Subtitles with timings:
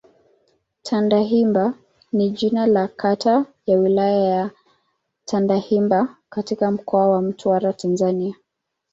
[0.83, 1.73] Tandahimba
[2.13, 4.49] ni jina la kata ya Wilaya ya
[5.25, 8.35] Tandahimba katika Mkoa wa Mtwara, Tanzania.